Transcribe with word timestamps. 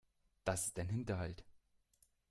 Das 0.45 0.65
ist 0.65 0.79
ein 0.79 0.89
Hinterhalt. 0.89 1.45